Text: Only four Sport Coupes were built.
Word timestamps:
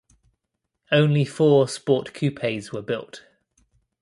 Only 0.91 1.25
four 1.25 1.67
Sport 1.67 2.15
Coupes 2.15 2.71
were 2.73 2.81
built. 2.81 3.21